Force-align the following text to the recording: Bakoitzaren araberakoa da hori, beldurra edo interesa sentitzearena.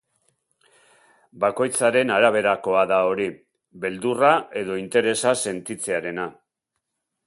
Bakoitzaren 1.43 2.13
araberakoa 2.15 2.87
da 2.95 2.99
hori, 3.11 3.29
beldurra 3.85 4.35
edo 4.65 4.83
interesa 4.85 5.39
sentitzearena. 5.49 6.31